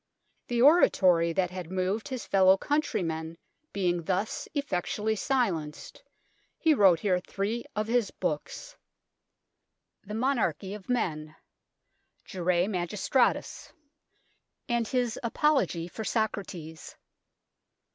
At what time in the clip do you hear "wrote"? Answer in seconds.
6.73-7.01